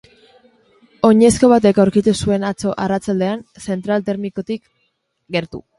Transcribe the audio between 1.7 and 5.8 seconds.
aurkitu zuen atzo arratsaldean, zentral termikotik gertu.